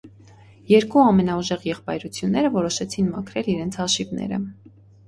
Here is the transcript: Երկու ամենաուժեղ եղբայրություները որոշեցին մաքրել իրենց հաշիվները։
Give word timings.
Երկու 0.71 1.03
ամենաուժեղ 1.09 1.67
եղբայրություները 1.73 2.53
որոշեցին 2.59 3.13
մաքրել 3.15 3.55
իրենց 3.57 3.83
հաշիվները։ 3.85 4.47